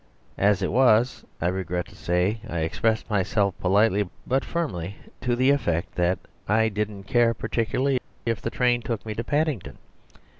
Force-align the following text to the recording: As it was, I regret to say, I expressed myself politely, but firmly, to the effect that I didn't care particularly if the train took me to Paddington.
As 0.39 0.63
it 0.63 0.71
was, 0.71 1.23
I 1.39 1.47
regret 1.49 1.85
to 1.89 1.95
say, 1.95 2.39
I 2.49 2.61
expressed 2.61 3.07
myself 3.07 3.53
politely, 3.59 4.09
but 4.25 4.43
firmly, 4.43 4.95
to 5.21 5.35
the 5.35 5.51
effect 5.51 5.93
that 5.93 6.17
I 6.49 6.69
didn't 6.69 7.03
care 7.03 7.35
particularly 7.35 7.99
if 8.25 8.41
the 8.41 8.49
train 8.49 8.81
took 8.81 9.05
me 9.05 9.13
to 9.13 9.23
Paddington. 9.23 9.77